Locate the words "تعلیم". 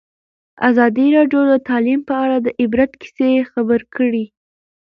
1.67-1.99